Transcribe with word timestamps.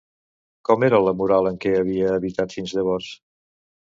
Com 0.69 0.85
era 0.85 1.01
la 1.07 1.11
moral 1.19 1.49
en 1.49 1.59
què 1.65 1.73
havia 1.81 2.07
habitat 2.13 2.57
fins 2.57 2.73
llavors? 2.79 3.11